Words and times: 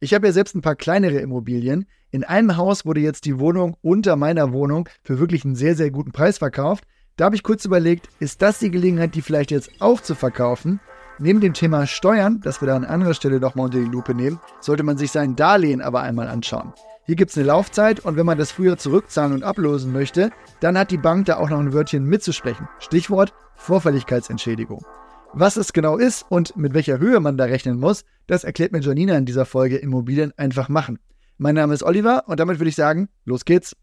Ich 0.00 0.14
habe 0.14 0.28
ja 0.28 0.32
selbst 0.32 0.54
ein 0.54 0.62
paar 0.62 0.76
kleinere 0.76 1.18
Immobilien. 1.18 1.86
In 2.12 2.22
einem 2.22 2.56
Haus 2.56 2.86
wurde 2.86 3.00
jetzt 3.00 3.24
die 3.24 3.40
Wohnung 3.40 3.76
unter 3.82 4.14
meiner 4.14 4.52
Wohnung 4.52 4.88
für 5.02 5.18
wirklich 5.18 5.44
einen 5.44 5.56
sehr, 5.56 5.74
sehr 5.74 5.90
guten 5.90 6.12
Preis 6.12 6.38
verkauft. 6.38 6.84
Da 7.16 7.24
habe 7.24 7.34
ich 7.34 7.42
kurz 7.42 7.64
überlegt, 7.64 8.08
ist 8.20 8.40
das 8.40 8.60
die 8.60 8.70
Gelegenheit, 8.70 9.16
die 9.16 9.22
vielleicht 9.22 9.50
jetzt 9.50 9.70
auch 9.80 10.00
zu 10.00 10.14
verkaufen? 10.14 10.78
Neben 11.18 11.40
dem 11.40 11.52
Thema 11.52 11.88
Steuern, 11.88 12.40
das 12.40 12.62
wir 12.62 12.68
da 12.68 12.76
an 12.76 12.84
anderer 12.84 13.12
Stelle 13.12 13.40
nochmal 13.40 13.64
unter 13.64 13.80
die 13.80 13.86
Lupe 13.86 14.14
nehmen, 14.14 14.38
sollte 14.60 14.84
man 14.84 14.98
sich 14.98 15.10
sein 15.10 15.34
Darlehen 15.34 15.80
aber 15.80 16.00
einmal 16.02 16.28
anschauen. 16.28 16.72
Hier 17.04 17.16
gibt 17.16 17.32
es 17.32 17.36
eine 17.36 17.46
Laufzeit 17.46 17.98
und 17.98 18.16
wenn 18.16 18.26
man 18.26 18.38
das 18.38 18.52
früher 18.52 18.78
zurückzahlen 18.78 19.32
und 19.32 19.42
ablösen 19.42 19.92
möchte, 19.92 20.30
dann 20.60 20.78
hat 20.78 20.92
die 20.92 20.96
Bank 20.96 21.26
da 21.26 21.38
auch 21.38 21.50
noch 21.50 21.58
ein 21.58 21.72
Wörtchen 21.72 22.04
mitzusprechen. 22.04 22.68
Stichwort 22.78 23.34
Vorfälligkeitsentschädigung. 23.56 24.84
Was 25.34 25.58
es 25.58 25.74
genau 25.74 25.98
ist 25.98 26.24
und 26.30 26.56
mit 26.56 26.72
welcher 26.72 26.98
Höhe 26.98 27.20
man 27.20 27.36
da 27.36 27.44
rechnen 27.44 27.78
muss, 27.78 28.04
das 28.26 28.44
erklärt 28.44 28.72
mir 28.72 28.80
Janina 28.80 29.16
in 29.16 29.26
dieser 29.26 29.44
Folge 29.44 29.76
Immobilien 29.76 30.32
einfach 30.38 30.70
machen. 30.70 30.98
Mein 31.36 31.54
Name 31.54 31.74
ist 31.74 31.82
Oliver 31.82 32.24
und 32.26 32.40
damit 32.40 32.58
würde 32.58 32.70
ich 32.70 32.76
sagen, 32.76 33.08
los 33.26 33.44
geht's. 33.44 33.76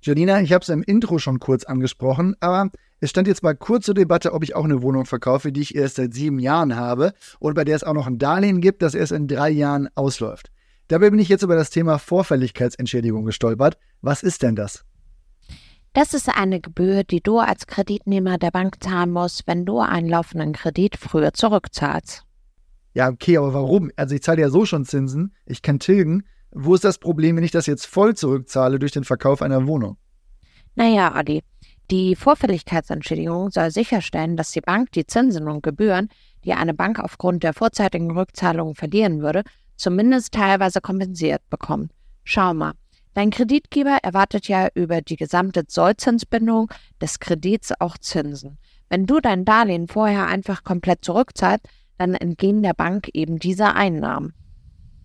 Janina, 0.00 0.40
ich 0.40 0.52
habe 0.52 0.62
es 0.62 0.68
im 0.70 0.82
Intro 0.82 1.18
schon 1.18 1.40
kurz 1.40 1.64
angesprochen, 1.64 2.36
aber 2.40 2.70
es 3.00 3.10
stand 3.10 3.28
jetzt 3.28 3.42
mal 3.42 3.54
kurz 3.54 3.84
zur 3.84 3.94
Debatte, 3.94 4.32
ob 4.32 4.42
ich 4.42 4.54
auch 4.54 4.64
eine 4.64 4.80
Wohnung 4.80 5.04
verkaufe, 5.04 5.52
die 5.52 5.60
ich 5.60 5.74
erst 5.74 5.96
seit 5.96 6.14
sieben 6.14 6.38
Jahren 6.38 6.74
habe 6.74 7.12
und 7.38 7.54
bei 7.54 7.64
der 7.64 7.76
es 7.76 7.84
auch 7.84 7.92
noch 7.92 8.06
ein 8.06 8.18
Darlehen 8.18 8.62
gibt, 8.62 8.80
das 8.80 8.94
erst 8.94 9.12
in 9.12 9.28
drei 9.28 9.50
Jahren 9.50 9.88
ausläuft. 9.94 10.50
Dabei 10.88 11.10
bin 11.10 11.18
ich 11.18 11.28
jetzt 11.28 11.42
über 11.42 11.56
das 11.56 11.70
Thema 11.70 11.98
Vorfälligkeitsentschädigung 11.98 13.24
gestolpert. 13.24 13.76
Was 14.02 14.22
ist 14.22 14.42
denn 14.42 14.54
das? 14.54 14.84
Das 15.92 16.14
ist 16.14 16.28
eine 16.28 16.60
Gebühr, 16.60 17.04
die 17.04 17.20
du 17.20 17.38
als 17.38 17.66
Kreditnehmer 17.66 18.38
der 18.38 18.50
Bank 18.50 18.82
zahlen 18.84 19.10
musst, 19.10 19.46
wenn 19.46 19.64
du 19.64 19.80
einen 19.80 20.08
laufenden 20.08 20.52
Kredit 20.52 20.96
früher 20.96 21.32
zurückzahlst. 21.32 22.22
Ja, 22.94 23.08
okay, 23.08 23.38
aber 23.38 23.52
warum? 23.54 23.90
Also 23.96 24.14
ich 24.14 24.22
zahle 24.22 24.42
ja 24.42 24.48
so 24.48 24.64
schon 24.64 24.84
Zinsen, 24.84 25.34
ich 25.44 25.62
kann 25.62 25.78
tilgen. 25.78 26.24
Wo 26.50 26.74
ist 26.74 26.84
das 26.84 26.98
Problem, 26.98 27.36
wenn 27.36 27.44
ich 27.44 27.50
das 27.50 27.66
jetzt 27.66 27.86
voll 27.86 28.14
zurückzahle 28.14 28.78
durch 28.78 28.92
den 28.92 29.04
Verkauf 29.04 29.42
einer 29.42 29.66
Wohnung? 29.66 29.96
Naja, 30.76 31.14
Adi, 31.14 31.42
die 31.90 32.14
Vorfälligkeitsentschädigung 32.14 33.50
soll 33.50 33.70
sicherstellen, 33.70 34.36
dass 34.36 34.52
die 34.52 34.60
Bank 34.60 34.92
die 34.92 35.06
Zinsen 35.06 35.48
und 35.48 35.62
Gebühren, 35.62 36.10
die 36.44 36.52
eine 36.52 36.74
Bank 36.74 36.98
aufgrund 36.98 37.42
der 37.42 37.54
vorzeitigen 37.54 38.10
Rückzahlung 38.10 38.74
verlieren 38.74 39.20
würde, 39.20 39.42
zumindest 39.76 40.32
teilweise 40.32 40.80
kompensiert 40.80 41.42
bekommt. 41.50 41.92
Schau 42.24 42.54
mal, 42.54 42.72
dein 43.14 43.30
Kreditgeber 43.30 43.98
erwartet 44.02 44.48
ja 44.48 44.68
über 44.74 45.00
die 45.00 45.16
gesamte 45.16 45.64
Sollzinsbindung 45.68 46.70
des 47.00 47.20
Kredits 47.20 47.72
auch 47.78 47.98
Zinsen. 47.98 48.58
Wenn 48.88 49.06
du 49.06 49.20
dein 49.20 49.44
Darlehen 49.44 49.88
vorher 49.88 50.26
einfach 50.26 50.64
komplett 50.64 51.04
zurückzahlst, 51.04 51.66
dann 51.98 52.14
entgehen 52.14 52.62
der 52.62 52.74
Bank 52.74 53.08
eben 53.14 53.38
diese 53.38 53.74
Einnahmen. 53.74 54.32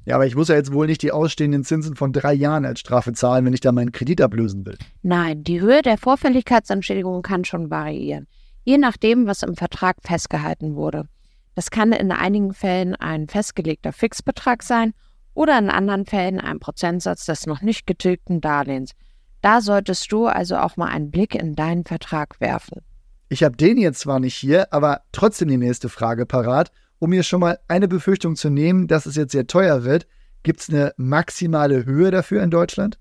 Ja, 0.06 0.16
aber 0.16 0.26
ich 0.26 0.36
muss 0.36 0.48
ja 0.48 0.56
jetzt 0.56 0.74
wohl 0.74 0.88
nicht 0.88 1.04
die 1.04 1.12
ausstehenden 1.12 1.64
Zinsen 1.64 1.96
von 1.96 2.12
drei 2.12 2.34
Jahren 2.34 2.66
als 2.66 2.80
Strafe 2.80 3.14
zahlen, 3.14 3.46
wenn 3.46 3.54
ich 3.54 3.60
da 3.60 3.72
meinen 3.72 3.92
Kredit 3.92 4.20
ablösen 4.22 4.66
will. 4.66 4.78
Nein, 5.04 5.44
die 5.44 5.62
Höhe 5.62 5.84
der 5.84 5.98
Vorfälligkeitsentschädigung 5.98 7.22
kann 7.22 7.46
schon 7.46 7.70
variieren, 7.70 8.28
je 8.64 8.78
nachdem, 8.78 9.28
was 9.28 9.44
im 9.44 9.56
Vertrag 9.56 9.98
festgehalten 10.02 10.76
wurde. 10.76 11.08
Das 11.56 11.72
kann 11.72 11.92
in 11.92 12.12
einigen 12.12 12.54
Fällen 12.54 12.96
ein 12.96 13.28
festgelegter 13.28 13.94
Fixbetrag 13.94 14.64
sein 14.64 14.94
oder 15.34 15.58
in 15.58 15.70
anderen 15.70 16.06
Fällen 16.06 16.40
ein 16.40 16.60
Prozentsatz 16.60 17.26
des 17.26 17.46
noch 17.46 17.62
nicht 17.62 17.88
getilgten 17.88 18.42
Darlehens. 18.42 18.92
Da 19.42 19.62
solltest 19.62 20.12
du 20.12 20.28
also 20.28 20.58
auch 20.58 20.78
mal 20.78 20.88
einen 20.88 21.12
Blick 21.12 21.36
in 21.36 21.56
deinen 21.56 21.84
Vertrag 21.84 22.40
werfen. 22.40 22.82
Ich 23.30 23.44
habe 23.44 23.58
den 23.58 23.78
jetzt 23.78 24.00
zwar 24.00 24.20
nicht 24.20 24.36
hier, 24.36 24.72
aber 24.74 25.02
trotzdem 25.12 25.48
die 25.48 25.58
nächste 25.58 25.90
Frage 25.90 26.26
parat. 26.26 26.72
Um 27.00 27.10
mir 27.10 27.24
schon 27.24 27.40
mal 27.40 27.58
eine 27.68 27.88
Befürchtung 27.88 28.36
zu 28.36 28.50
nehmen, 28.50 28.88
dass 28.88 29.06
es 29.06 29.16
jetzt 29.16 29.32
sehr 29.32 29.48
teuer 29.48 29.84
wird, 29.84 30.06
gibt 30.44 30.60
es 30.60 30.70
eine 30.70 30.94
maximale 30.98 31.86
Höhe 31.86 32.12
dafür 32.12 32.44
in 32.44 32.52
Deutschland? 32.52 33.00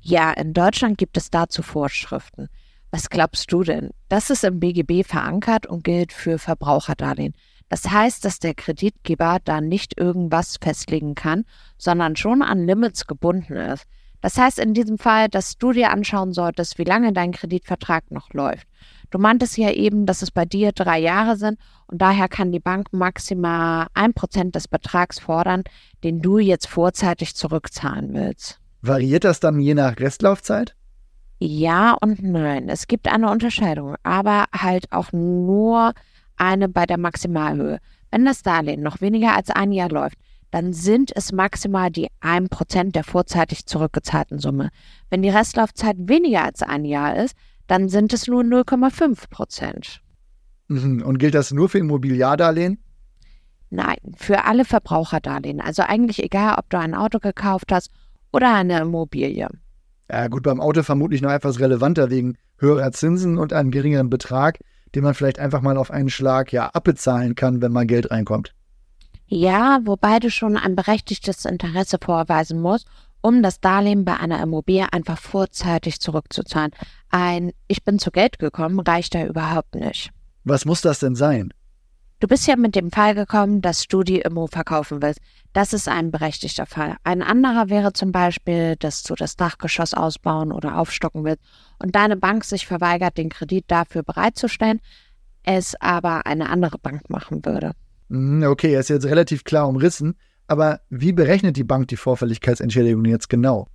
Ja, 0.00 0.32
in 0.32 0.52
Deutschland 0.52 0.98
gibt 0.98 1.16
es 1.16 1.30
dazu 1.30 1.62
Vorschriften. 1.62 2.48
Was 2.90 3.08
glaubst 3.08 3.50
du 3.52 3.62
denn? 3.62 3.90
Das 4.08 4.28
ist 4.28 4.44
im 4.44 4.60
BGB 4.60 5.06
verankert 5.06 5.66
und 5.66 5.84
gilt 5.84 6.12
für 6.12 6.38
Verbraucherdarlehen. 6.38 7.34
Das 7.72 7.90
heißt, 7.90 8.26
dass 8.26 8.38
der 8.38 8.52
Kreditgeber 8.52 9.38
da 9.42 9.62
nicht 9.62 9.98
irgendwas 9.98 10.58
festlegen 10.60 11.14
kann, 11.14 11.46
sondern 11.78 12.16
schon 12.16 12.42
an 12.42 12.66
Limits 12.66 13.06
gebunden 13.06 13.54
ist. 13.54 13.86
Das 14.20 14.36
heißt 14.36 14.58
in 14.58 14.74
diesem 14.74 14.98
Fall, 14.98 15.30
dass 15.30 15.56
du 15.56 15.72
dir 15.72 15.90
anschauen 15.90 16.34
solltest, 16.34 16.76
wie 16.76 16.84
lange 16.84 17.14
dein 17.14 17.32
Kreditvertrag 17.32 18.10
noch 18.10 18.34
läuft. 18.34 18.68
Du 19.10 19.18
meintest 19.18 19.56
ja 19.56 19.70
eben, 19.70 20.04
dass 20.04 20.20
es 20.20 20.30
bei 20.30 20.44
dir 20.44 20.72
drei 20.72 20.98
Jahre 20.98 21.38
sind 21.38 21.58
und 21.86 22.02
daher 22.02 22.28
kann 22.28 22.52
die 22.52 22.60
Bank 22.60 22.88
maximal 22.92 23.86
ein 23.94 24.12
Prozent 24.12 24.54
des 24.54 24.68
Betrags 24.68 25.18
fordern, 25.18 25.64
den 26.04 26.20
du 26.20 26.36
jetzt 26.36 26.68
vorzeitig 26.68 27.36
zurückzahlen 27.36 28.12
willst. 28.12 28.60
Variiert 28.82 29.24
das 29.24 29.40
dann 29.40 29.58
je 29.58 29.72
nach 29.72 29.98
Restlaufzeit? 29.98 30.76
Ja 31.38 31.96
und 32.02 32.22
nein. 32.22 32.68
Es 32.68 32.86
gibt 32.86 33.08
eine 33.08 33.30
Unterscheidung, 33.30 33.96
aber 34.02 34.44
halt 34.52 34.92
auch 34.92 35.10
nur 35.12 35.94
eine 36.42 36.68
bei 36.68 36.86
der 36.86 36.98
Maximalhöhe. 36.98 37.78
Wenn 38.10 38.24
das 38.24 38.42
Darlehen 38.42 38.82
noch 38.82 39.00
weniger 39.00 39.34
als 39.34 39.50
ein 39.50 39.72
Jahr 39.72 39.88
läuft, 39.88 40.18
dann 40.50 40.74
sind 40.74 41.10
es 41.14 41.32
maximal 41.32 41.90
die 41.90 42.08
1% 42.20 42.92
der 42.92 43.04
vorzeitig 43.04 43.64
zurückgezahlten 43.64 44.38
Summe. 44.38 44.68
Wenn 45.08 45.22
die 45.22 45.30
Restlaufzeit 45.30 45.96
weniger 45.98 46.44
als 46.44 46.62
ein 46.62 46.84
Jahr 46.84 47.16
ist, 47.16 47.34
dann 47.68 47.88
sind 47.88 48.12
es 48.12 48.26
nur 48.26 48.42
0,5%. 48.42 50.00
Mhm. 50.68 51.02
Und 51.02 51.18
gilt 51.18 51.34
das 51.34 51.52
nur 51.52 51.70
für 51.70 51.78
Immobiliardarlehen? 51.78 52.82
Nein, 53.70 53.96
für 54.16 54.44
alle 54.44 54.66
Verbraucherdarlehen. 54.66 55.60
Also 55.60 55.82
eigentlich 55.82 56.22
egal, 56.22 56.56
ob 56.58 56.68
du 56.68 56.78
ein 56.78 56.94
Auto 56.94 57.18
gekauft 57.18 57.72
hast 57.72 57.90
oder 58.30 58.54
eine 58.54 58.80
Immobilie. 58.80 59.48
Ja, 60.10 60.28
gut, 60.28 60.42
beim 60.42 60.60
Auto 60.60 60.82
vermutlich 60.82 61.22
noch 61.22 61.30
etwas 61.30 61.60
relevanter 61.60 62.10
wegen 62.10 62.36
höherer 62.58 62.92
Zinsen 62.92 63.38
und 63.38 63.54
einem 63.54 63.70
geringeren 63.70 64.10
Betrag 64.10 64.58
den 64.94 65.04
man 65.04 65.14
vielleicht 65.14 65.38
einfach 65.38 65.60
mal 65.60 65.76
auf 65.76 65.90
einen 65.90 66.10
Schlag 66.10 66.52
ja 66.52 66.68
abbezahlen 66.68 67.34
kann, 67.34 67.62
wenn 67.62 67.72
mal 67.72 67.86
Geld 67.86 68.10
reinkommt. 68.10 68.54
Ja, 69.26 69.80
wobei 69.84 70.18
du 70.18 70.30
schon 70.30 70.56
ein 70.56 70.76
berechtigtes 70.76 71.46
Interesse 71.46 71.98
vorweisen 72.02 72.60
musst, 72.60 72.86
um 73.22 73.42
das 73.42 73.60
Darlehen 73.60 74.04
bei 74.04 74.16
einer 74.16 74.42
Immobilie 74.42 74.92
einfach 74.92 75.18
vorzeitig 75.18 76.00
zurückzuzahlen. 76.00 76.72
Ein 77.10 77.52
Ich 77.68 77.84
bin 77.84 77.98
zu 77.98 78.10
Geld 78.10 78.38
gekommen 78.38 78.80
reicht 78.80 79.14
da 79.14 79.24
überhaupt 79.24 79.74
nicht. 79.74 80.10
Was 80.44 80.64
muss 80.64 80.82
das 80.82 80.98
denn 80.98 81.14
sein? 81.14 81.54
Du 82.22 82.28
bist 82.28 82.46
ja 82.46 82.54
mit 82.54 82.76
dem 82.76 82.92
Fall 82.92 83.16
gekommen, 83.16 83.62
dass 83.62 83.88
du 83.88 84.04
die 84.04 84.20
Immo 84.20 84.46
verkaufen 84.46 85.02
willst. 85.02 85.18
Das 85.52 85.72
ist 85.72 85.88
ein 85.88 86.12
berechtigter 86.12 86.66
Fall. 86.66 86.94
Ein 87.02 87.20
anderer 87.20 87.68
wäre 87.68 87.94
zum 87.94 88.12
Beispiel, 88.12 88.76
dass 88.76 89.02
du 89.02 89.16
das 89.16 89.34
Dachgeschoss 89.34 89.92
ausbauen 89.92 90.52
oder 90.52 90.78
aufstocken 90.78 91.24
willst 91.24 91.42
und 91.80 91.96
deine 91.96 92.16
Bank 92.16 92.44
sich 92.44 92.64
verweigert, 92.64 93.18
den 93.18 93.28
Kredit 93.28 93.64
dafür 93.66 94.04
bereitzustellen, 94.04 94.78
es 95.42 95.74
aber 95.80 96.24
eine 96.24 96.48
andere 96.48 96.78
Bank 96.78 97.10
machen 97.10 97.44
würde. 97.44 97.72
Mhm, 98.06 98.44
okay, 98.44 98.78
ist 98.78 98.88
jetzt 98.88 99.06
relativ 99.06 99.42
klar 99.42 99.66
umrissen, 99.66 100.14
aber 100.46 100.78
wie 100.90 101.10
berechnet 101.10 101.56
die 101.56 101.64
Bank 101.64 101.88
die 101.88 101.96
Vorfälligkeitsentschädigung 101.96 103.04
jetzt 103.06 103.30
genau? 103.30 103.66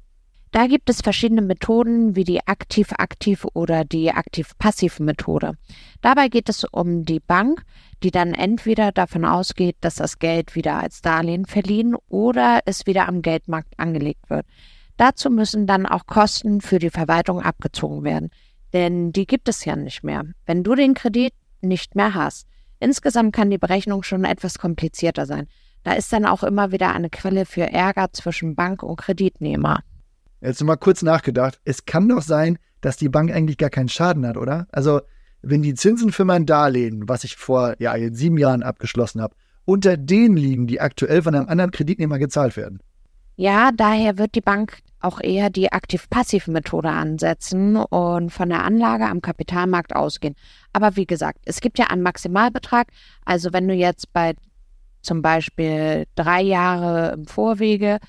Da 0.52 0.68
gibt 0.68 0.90
es 0.90 1.02
verschiedene 1.02 1.42
Methoden 1.42 2.16
wie 2.16 2.24
die 2.24 2.46
aktiv-aktiv 2.48 3.46
oder 3.54 3.84
die 3.84 4.12
aktiv-passiv 4.12 5.00
Methode. 5.00 5.54
Dabei 6.02 6.30
geht 6.30 6.48
es 6.50 6.64
um 6.64 7.04
die 7.04 7.20
Bank, 7.20 7.64
die 8.02 8.12
dann 8.12 8.34
entweder 8.34 8.92
davon 8.92 9.26
ausgeht, 9.26 9.76
dass 9.82 9.96
das 9.96 10.20
Geld 10.20 10.56
wieder 10.56 10.82
als 10.82 11.02
Darlehen 11.02 11.46
verliehen 11.46 11.96
oder 12.08 12.62
es 12.66 12.86
wieder 12.86 13.08
am 13.08 13.22
Geldmarkt 13.22 13.78
angelegt 13.78 14.30
wird. 14.30 14.46
Dazu 14.96 15.30
müssen 15.30 15.68
dann 15.68 15.86
auch 15.86 16.08
Kosten 16.08 16.62
für 16.62 16.80
die 16.80 16.90
Verwaltung 16.90 17.42
abgezogen 17.42 18.04
werden, 18.04 18.30
denn 18.74 19.12
die 19.12 19.28
gibt 19.28 19.50
es 19.50 19.66
ja 19.66 19.76
nicht 19.76 20.04
mehr, 20.04 20.24
wenn 20.46 20.64
du 20.64 20.76
den 20.76 20.94
Kredit 20.94 21.34
nicht 21.62 21.96
mehr 21.96 22.14
hast. 22.14 22.48
Insgesamt 22.80 23.36
kann 23.36 23.50
die 23.50 23.58
Berechnung 23.58 24.04
schon 24.04 24.24
etwas 24.24 24.60
komplizierter 24.60 25.26
sein. 25.26 25.48
Da 25.84 25.94
ist 25.94 26.12
dann 26.14 26.26
auch 26.26 26.44
immer 26.44 26.72
wieder 26.72 26.94
eine 26.94 27.10
Quelle 27.10 27.46
für 27.46 27.72
Ärger 27.72 28.12
zwischen 28.14 28.56
Bank 28.56 28.82
und 28.84 28.98
Kreditnehmer. 28.98 29.82
Jetzt 30.42 30.64
mal 30.64 30.76
kurz 30.76 31.02
nachgedacht. 31.02 31.60
Es 31.66 31.86
kann 31.86 32.08
doch 32.10 32.22
sein, 32.22 32.58
dass 32.82 32.98
die 32.98 33.10
Bank 33.10 33.32
eigentlich 33.32 33.58
gar 33.58 33.70
keinen 33.70 33.90
Schaden 33.90 34.26
hat, 34.26 34.38
oder? 34.38 34.68
Also, 34.72 35.02
wenn 35.42 35.62
die 35.62 35.74
Zinsen 35.74 36.12
für 36.12 36.26
mein 36.26 36.46
Darlehen, 36.46 37.08
was 37.08 37.24
ich 37.24 37.36
vor 37.36 37.76
ja, 37.80 37.96
sieben 38.12 38.38
Jahren 38.38 38.64
abgeschlossen 38.64 39.22
habe, 39.22 39.36
unter 39.66 39.98
denen 39.98 40.38
liegen, 40.38 40.68
die 40.68 40.80
aktuell 40.80 41.22
von 41.22 41.36
einem 41.36 41.50
anderen 41.50 41.72
Kreditnehmer 41.72 42.20
gezahlt 42.20 42.56
werden. 42.56 42.80
Ja, 43.36 43.72
daher 43.72 44.18
wird 44.18 44.34
die 44.34 44.42
Bank 44.42 44.80
auch 45.00 45.22
eher 45.22 45.50
die 45.50 45.72
aktiv-passiv-Methode 45.72 46.90
ansetzen 46.90 47.76
und 47.76 48.32
von 48.32 48.50
der 48.50 48.64
Anlage 48.64 49.06
am 49.06 49.22
Kapitalmarkt 49.22 49.96
ausgehen. 49.96 50.36
Aber 50.74 50.96
wie 50.96 51.06
gesagt, 51.06 51.40
es 51.46 51.62
gibt 51.62 51.78
ja 51.78 51.88
einen 51.88 52.02
Maximalbetrag. 52.02 52.88
Also 53.26 53.54
wenn 53.54 53.68
du 53.68 53.76
jetzt 53.76 54.12
bei 54.12 54.34
zum 55.02 55.22
Beispiel 55.22 56.06
drei 56.16 56.42
Jahre 56.42 57.14
im 57.14 57.28
Vorwege 57.28 58.00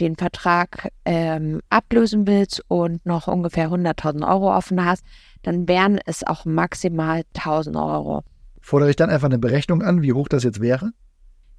den 0.00 0.16
Vertrag 0.16 0.90
ähm, 1.04 1.60
ablösen 1.70 2.26
willst 2.26 2.62
und 2.68 3.04
noch 3.06 3.28
ungefähr 3.28 3.70
100.000 3.70 4.28
Euro 4.28 4.54
offen 4.54 4.84
hast, 4.84 5.04
dann 5.42 5.68
wären 5.68 5.98
es 6.04 6.24
auch 6.24 6.44
maximal 6.44 7.22
1.000 7.34 7.76
Euro. 7.76 8.22
Fordere 8.60 8.90
ich 8.90 8.96
dann 8.96 9.10
einfach 9.10 9.28
eine 9.28 9.38
Berechnung 9.38 9.82
an, 9.82 10.02
wie 10.02 10.12
hoch 10.12 10.28
das 10.28 10.42
jetzt 10.42 10.60
wäre? 10.60 10.92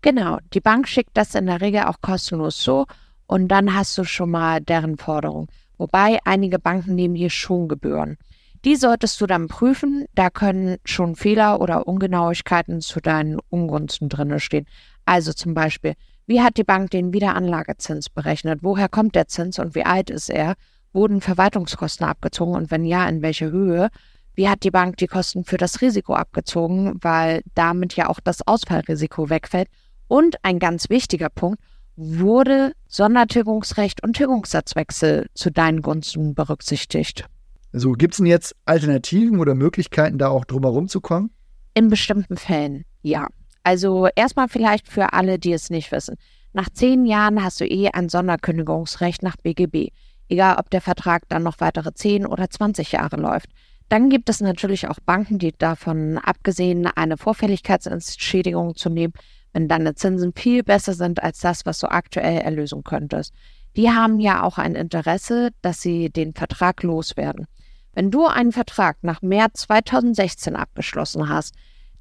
Genau, 0.01 0.37
die 0.53 0.61
Bank 0.61 0.87
schickt 0.87 1.15
das 1.15 1.35
in 1.35 1.47
der 1.47 1.61
Regel 1.61 1.83
auch 1.83 2.01
kostenlos 2.01 2.61
so 2.63 2.85
und 3.25 3.47
dann 3.47 3.73
hast 3.73 3.97
du 3.97 4.03
schon 4.03 4.31
mal 4.31 4.61
deren 4.61 4.97
Forderung. 4.97 5.47
Wobei 5.77 6.19
einige 6.25 6.59
Banken 6.59 6.95
nehmen 6.95 7.15
hier 7.15 7.29
schon 7.29 7.67
Gebühren. 7.67 8.17
Die 8.65 8.75
solltest 8.75 9.21
du 9.21 9.27
dann 9.27 9.47
prüfen. 9.47 10.05
Da 10.15 10.29
können 10.29 10.77
schon 10.83 11.15
Fehler 11.15 11.61
oder 11.61 11.87
Ungenauigkeiten 11.87 12.81
zu 12.81 12.99
deinen 12.99 13.39
Ungunsten 13.49 14.09
drin 14.09 14.39
stehen. 14.39 14.65
Also 15.05 15.33
zum 15.33 15.53
Beispiel, 15.53 15.93
wie 16.27 16.41
hat 16.41 16.57
die 16.57 16.63
Bank 16.63 16.91
den 16.91 17.13
Wiederanlagezins 17.13 18.09
berechnet? 18.09 18.59
Woher 18.61 18.89
kommt 18.89 19.15
der 19.15 19.27
Zins 19.27 19.59
und 19.59 19.75
wie 19.75 19.85
alt 19.85 20.09
ist 20.09 20.29
er? 20.29 20.55
Wurden 20.91 21.21
Verwaltungskosten 21.21 22.05
abgezogen 22.05 22.53
und 22.53 22.69
wenn 22.69 22.83
ja, 22.83 23.07
in 23.07 23.21
welcher 23.21 23.49
Höhe? 23.49 23.89
Wie 24.35 24.49
hat 24.49 24.63
die 24.63 24.71
Bank 24.71 24.97
die 24.97 25.07
Kosten 25.07 25.45
für 25.45 25.57
das 25.57 25.81
Risiko 25.81 26.13
abgezogen, 26.13 26.97
weil 27.01 27.41
damit 27.55 27.95
ja 27.95 28.09
auch 28.09 28.19
das 28.19 28.45
Ausfallrisiko 28.45 29.29
wegfällt? 29.29 29.69
Und 30.07 30.35
ein 30.43 30.59
ganz 30.59 30.89
wichtiger 30.89 31.29
Punkt, 31.29 31.59
wurde 31.95 32.73
Sondertilgungsrecht 32.87 34.03
und 34.03 34.15
Tilgungssatzwechsel 34.15 35.27
zu 35.33 35.49
deinen 35.49 35.81
Gunsten 35.81 36.35
berücksichtigt? 36.35 37.25
So, 37.71 37.93
gibt 37.93 38.13
es 38.13 38.17
denn 38.17 38.27
jetzt 38.27 38.55
Alternativen 38.65 39.39
oder 39.39 39.55
Möglichkeiten, 39.55 40.17
da 40.17 40.29
auch 40.29 40.45
drumherum 40.45 40.87
zu 40.87 41.01
kommen? 41.01 41.31
In 41.73 41.89
bestimmten 41.89 42.37
Fällen, 42.37 42.85
ja. 43.01 43.27
Also 43.67 44.07
erstmal 44.15 44.47
vielleicht 44.47 44.87
für 44.87 45.11
alle, 45.11 45.39
die 45.39 45.51
es 45.51 45.69
nicht 45.69 45.91
wissen. 45.91 46.15
Nach 46.53 46.69
zehn 46.69 47.05
Jahren 47.05 47.43
hast 47.43 47.59
du 47.59 47.65
eh 47.65 47.89
ein 47.89 48.07
Sonderkündigungsrecht 48.07 49.23
nach 49.23 49.35
BGB, 49.35 49.89
egal 50.29 50.55
ob 50.57 50.69
der 50.69 50.79
Vertrag 50.79 51.23
dann 51.27 51.43
noch 51.43 51.59
weitere 51.59 51.93
zehn 51.93 52.25
oder 52.25 52.49
20 52.49 52.93
Jahre 52.93 53.17
läuft. 53.17 53.49
Dann 53.89 54.09
gibt 54.09 54.29
es 54.29 54.39
natürlich 54.39 54.87
auch 54.87 54.99
Banken, 55.05 55.37
die 55.37 55.51
davon 55.51 56.17
abgesehen, 56.17 56.87
eine 56.87 57.17
Vorfälligkeitsentschädigung 57.17 58.77
zu 58.77 58.89
nehmen, 58.89 59.11
wenn 59.51 59.67
deine 59.67 59.95
Zinsen 59.95 60.31
viel 60.33 60.63
besser 60.63 60.93
sind 60.93 61.21
als 61.21 61.41
das, 61.41 61.65
was 61.65 61.79
du 61.79 61.91
aktuell 61.91 62.37
erlösen 62.37 62.85
könntest. 62.85 63.33
Die 63.75 63.89
haben 63.89 64.21
ja 64.21 64.43
auch 64.43 64.57
ein 64.57 64.75
Interesse, 64.75 65.49
dass 65.61 65.81
sie 65.81 66.09
den 66.09 66.33
Vertrag 66.33 66.83
loswerden. 66.83 67.47
Wenn 67.91 68.11
du 68.11 68.27
einen 68.27 68.53
Vertrag 68.53 68.99
nach 69.01 69.21
März 69.21 69.63
2016 69.63 70.55
abgeschlossen 70.55 71.27
hast, 71.27 71.53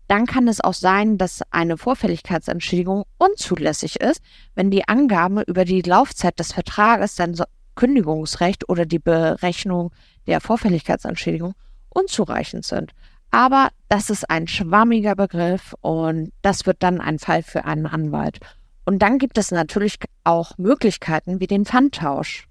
dann 0.09 0.27
kann 0.27 0.49
es 0.49 0.61
auch 0.61 0.75
sein, 0.75 1.19
dass 1.19 1.43
eine 1.51 1.77
Vorfälligkeitsentschädigung 1.77 3.05
unzulässig 3.19 4.01
ist, 4.01 4.23
wenn 4.55 4.71
die 4.71 4.89
Angaben 4.89 5.43
über 5.43 5.65
die 5.65 5.83
Laufzeit 5.83 6.39
des 6.39 6.53
Vertrages, 6.53 7.17
dein 7.17 7.37
Kündigungsrecht 7.75 8.69
oder 8.69 8.87
die 8.87 8.99
Berechnung 8.99 9.93
der 10.27 10.41
Vorfälligkeitsentschädigung 10.41 11.55
unzureichend 11.89 12.65
sind. 12.65 12.93
Aber 13.31 13.69
das 13.89 14.11
ist 14.11 14.31
ein 14.31 14.49
schwammiger 14.49 15.15
Begriff 15.15 15.75
und 15.81 16.33
das 16.43 16.67
wird 16.67 16.83
dann 16.83 17.01
ein 17.01 17.19
Fall 17.19 17.43
für 17.43 17.65
einen 17.65 17.87
Anwalt. 17.87 18.39
Und 18.85 19.01
dann 19.01 19.19
gibt 19.19 19.37
es 19.37 19.51
natürlich 19.51 19.99
auch 20.25 20.57
Möglichkeiten 20.59 21.41
wie 21.41 21.47
den 21.47 21.65
Pfandtausch. 21.65 22.49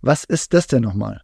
Was 0.00 0.24
ist 0.24 0.52
das 0.52 0.66
denn 0.66 0.82
nochmal? 0.82 1.22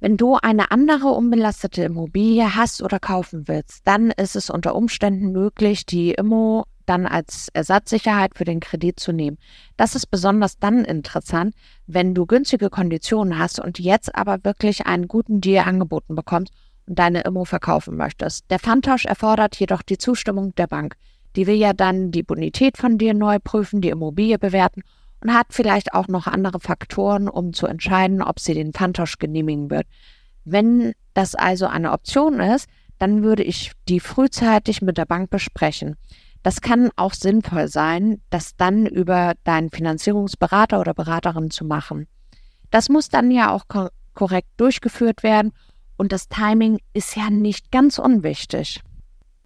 Wenn 0.00 0.16
du 0.16 0.36
eine 0.36 0.70
andere 0.70 1.08
unbelastete 1.08 1.84
Immobilie 1.84 2.56
hast 2.56 2.82
oder 2.82 2.98
kaufen 2.98 3.46
willst, 3.48 3.86
dann 3.86 4.10
ist 4.10 4.34
es 4.34 4.48
unter 4.48 4.74
Umständen 4.74 5.30
möglich, 5.30 5.84
die 5.84 6.12
Immo 6.12 6.64
dann 6.86 7.06
als 7.06 7.48
Ersatzsicherheit 7.52 8.32
für 8.34 8.46
den 8.46 8.60
Kredit 8.60 8.98
zu 8.98 9.12
nehmen. 9.12 9.36
Das 9.76 9.94
ist 9.94 10.06
besonders 10.06 10.58
dann 10.58 10.86
interessant, 10.86 11.54
wenn 11.86 12.14
du 12.14 12.24
günstige 12.24 12.70
Konditionen 12.70 13.38
hast 13.38 13.60
und 13.60 13.78
jetzt 13.78 14.14
aber 14.14 14.42
wirklich 14.42 14.86
einen 14.86 15.06
guten 15.06 15.42
Deal 15.42 15.68
angeboten 15.68 16.14
bekommst 16.14 16.54
und 16.86 16.98
deine 16.98 17.20
Immo 17.20 17.44
verkaufen 17.44 17.96
möchtest. 17.96 18.50
Der 18.50 18.58
Pfandtausch 18.58 19.04
erfordert 19.04 19.56
jedoch 19.56 19.82
die 19.82 19.98
Zustimmung 19.98 20.54
der 20.54 20.66
Bank. 20.66 20.96
Die 21.36 21.46
will 21.46 21.56
ja 21.56 21.74
dann 21.74 22.10
die 22.10 22.22
Bonität 22.22 22.78
von 22.78 22.96
dir 22.96 23.12
neu 23.12 23.38
prüfen, 23.38 23.82
die 23.82 23.90
Immobilie 23.90 24.38
bewerten 24.38 24.82
und 25.22 25.34
hat 25.34 25.48
vielleicht 25.50 25.94
auch 25.94 26.08
noch 26.08 26.26
andere 26.26 26.60
Faktoren, 26.60 27.28
um 27.28 27.52
zu 27.52 27.66
entscheiden, 27.66 28.22
ob 28.22 28.40
sie 28.40 28.54
den 28.54 28.72
Pfandtausch 28.72 29.18
genehmigen 29.18 29.70
wird. 29.70 29.86
Wenn 30.44 30.92
das 31.14 31.34
also 31.34 31.66
eine 31.66 31.92
Option 31.92 32.40
ist, 32.40 32.68
dann 32.98 33.22
würde 33.22 33.42
ich 33.42 33.72
die 33.88 34.00
frühzeitig 34.00 34.82
mit 34.82 34.98
der 34.98 35.06
Bank 35.06 35.30
besprechen. 35.30 35.96
Das 36.42 36.60
kann 36.60 36.90
auch 36.96 37.12
sinnvoll 37.12 37.68
sein, 37.68 38.20
das 38.30 38.56
dann 38.56 38.86
über 38.86 39.34
deinen 39.44 39.70
Finanzierungsberater 39.70 40.80
oder 40.80 40.94
Beraterin 40.94 41.50
zu 41.50 41.64
machen. 41.64 42.06
Das 42.70 42.88
muss 42.88 43.08
dann 43.08 43.30
ja 43.30 43.52
auch 43.52 43.64
korrekt 44.14 44.48
durchgeführt 44.56 45.22
werden 45.22 45.52
und 45.96 46.12
das 46.12 46.28
Timing 46.28 46.78
ist 46.94 47.14
ja 47.16 47.28
nicht 47.28 47.70
ganz 47.70 47.98
unwichtig. 47.98 48.80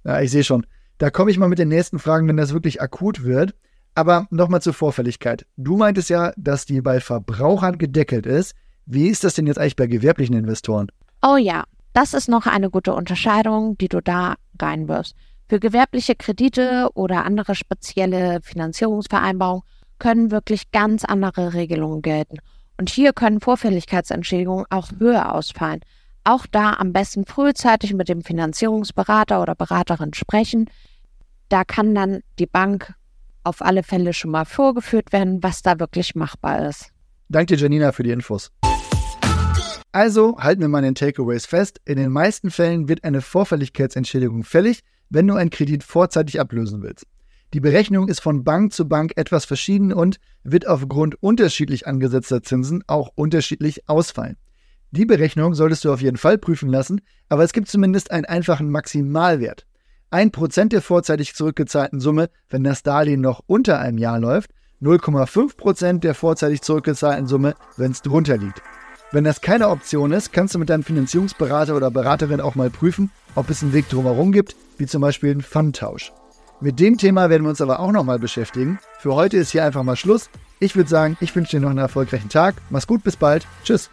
Ja, 0.05 0.21
ich 0.21 0.31
sehe 0.31 0.45
schon. 0.45 0.67
Da 0.99 1.11
komme 1.11 1.31
ich 1.33 1.39
mal 1.39 1.49
mit 1.49 1.59
den 1.59 1.69
nächsten 1.69 1.99
Fragen, 1.99 2.29
wenn 2.29 2.37
das 2.37 2.53
wirklich 2.53 2.81
akut 2.81 3.25
wird. 3.25 3.55
Aber 3.95 4.27
nochmal 4.31 4.61
zur 4.61 4.75
Vorfälligkeit. 4.75 5.47
Du 5.57 5.77
meintest 5.77 6.11
ja, 6.11 6.33
dass 6.37 6.67
die 6.67 6.81
bei 6.81 7.01
Verbrauchern 7.01 7.79
gedeckelt 7.79 8.27
ist. 8.27 8.55
Wie 8.87 9.09
ist 9.09 9.25
das 9.25 9.35
denn 9.35 9.47
jetzt 9.47 9.59
eigentlich 9.59 9.77
bei 9.77 9.87
gewerblichen 9.87 10.37
Investoren? 10.37 10.89
Oh 11.23 11.37
ja, 11.37 11.65
das 11.93 12.13
ist 12.13 12.29
noch 12.29 12.47
eine 12.47 12.71
gute 12.71 12.93
Unterscheidung, 12.93 13.79
die 13.79 13.89
du 13.89 14.01
da 14.01 14.35
reinwirfst. 14.61 15.15
Für 15.49 15.61
gewerbliche 15.61 16.17
Kredite 16.17 16.89
oder 16.95 17.25
andere 17.25 17.55
spezielle 17.55 18.41
Finanzierungsvereinbarungen 18.43 19.63
können 19.99 20.31
wirklich 20.31 20.73
ganz 20.73 21.05
andere 21.05 21.55
Regelungen 21.55 22.03
gelten. 22.03 22.39
Und 22.79 22.91
hier 22.91 23.13
können 23.13 23.41
Vorfälligkeitsentschädigungen 23.41 24.67
auch 24.71 24.89
höher 24.99 25.33
ausfallen. 25.33 25.81
Auch 26.25 26.47
da 26.47 26.73
am 26.75 26.93
besten 26.93 27.27
frühzeitig 27.27 27.95
mit 27.95 28.09
dem 28.09 28.23
Finanzierungsberater 28.23 29.41
oder 29.41 29.55
Beraterin 29.55 30.15
sprechen. 30.15 30.69
Da 31.49 31.65
kann 31.65 31.95
dann 31.95 32.21
die 32.39 32.47
Bank 32.47 32.95
auf 33.45 33.63
alle 33.63 33.83
Fälle 33.83 34.13
schon 34.13 34.31
mal 34.31 34.45
vorgeführt 34.45 35.13
werden, 35.13 35.43
was 35.43 35.63
da 35.63 35.79
wirklich 35.79 36.15
machbar 36.15 36.69
ist. 36.69 36.91
Danke 37.29 37.57
dir, 37.57 37.63
Janina, 37.63 37.93
für 37.93 38.03
die 38.03 38.11
Infos. 38.11 38.51
Also 39.93 40.37
halten 40.39 40.61
wir 40.61 40.69
mal 40.69 40.83
den 40.83 40.97
Takeaways 40.97 41.47
fest. 41.47 41.81
In 41.85 41.97
den 41.97 42.11
meisten 42.11 42.51
Fällen 42.51 42.89
wird 42.89 43.05
eine 43.05 43.21
Vorfälligkeitsentschädigung 43.21 44.43
fällig, 44.43 44.81
wenn 45.09 45.27
du 45.27 45.35
einen 45.35 45.51
Kredit 45.51 45.85
vorzeitig 45.85 46.41
ablösen 46.41 46.83
willst. 46.83 47.07
Die 47.53 47.61
Berechnung 47.61 48.09
ist 48.09 48.21
von 48.21 48.43
Bank 48.43 48.73
zu 48.73 48.89
Bank 48.89 49.13
etwas 49.15 49.45
verschieden 49.45 49.93
und 49.93 50.19
wird 50.43 50.67
aufgrund 50.67 51.23
unterschiedlich 51.23 51.87
angesetzter 51.87 52.43
Zinsen 52.43 52.83
auch 52.89 53.11
unterschiedlich 53.15 53.89
ausfallen. 53.89 54.37
Die 54.91 55.07
Berechnung 55.07 55.55
solltest 55.55 55.85
du 55.85 55.93
auf 55.93 56.01
jeden 56.01 56.17
Fall 56.17 56.39
prüfen 56.39 56.69
lassen, 56.69 57.01
aber 57.29 57.45
es 57.45 57.53
gibt 57.53 57.69
zumindest 57.69 58.11
einen 58.11 58.25
einfachen 58.25 58.71
Maximalwert. 58.71 59.67
1% 60.15 60.69
der 60.69 60.81
vorzeitig 60.81 61.35
zurückgezahlten 61.35 61.99
Summe, 61.99 62.31
wenn 62.49 62.63
das 62.63 62.85
Darlehen 62.85 63.21
noch 63.21 63.43
unter 63.47 63.81
einem 63.81 63.99
Jahr 63.99 64.21
läuft, 64.21 64.51
0,5% 64.81 66.01
der 66.01 66.15
vorzeitig 66.15 66.63
zurückgezahlten 66.63 67.27
Summe, 67.27 67.55
wenn 67.77 67.91
es 67.91 68.03
drunter 68.03 68.37
liegt. 68.37 68.63
Wenn 69.11 69.25
das 69.25 69.41
keine 69.41 69.69
Option 69.69 70.13
ist, 70.13 70.33
kannst 70.33 70.55
du 70.55 70.59
mit 70.59 70.71
deinem 70.71 70.83
Finanzierungsberater 70.83 71.77
oder 71.77 71.91
Beraterin 71.91 72.41
auch 72.41 72.55
mal 72.55 72.71
prüfen, 72.71 73.11
ob 73.35 73.51
es 73.51 73.63
einen 73.63 73.73
Weg 73.73 73.89
drumherum 73.89 74.33
gibt, 74.33 74.57
wie 74.79 74.87
zum 74.87 75.03
Beispiel 75.03 75.31
einen 75.31 75.43
Fundtausch. 75.43 76.13
Mit 76.61 76.81
dem 76.81 76.97
Thema 76.97 77.29
werden 77.29 77.43
wir 77.43 77.51
uns 77.51 77.61
aber 77.61 77.81
auch 77.81 77.93
nochmal 77.93 78.19
beschäftigen. 78.19 78.79
Für 79.01 79.15
heute 79.15 79.37
ist 79.37 79.51
hier 79.51 79.65
einfach 79.65 79.83
mal 79.83 79.97
Schluss. 79.97 80.31
Ich 80.61 80.77
würde 80.77 80.89
sagen, 80.89 81.17
ich 81.21 81.35
wünsche 81.35 81.57
dir 81.57 81.61
noch 81.61 81.71
einen 81.71 81.79
erfolgreichen 81.79 82.29
Tag. 82.29 82.55
Mach's 82.71 82.87
gut, 82.87 83.03
bis 83.03 83.17
bald. 83.17 83.47
Tschüss. 83.65 83.91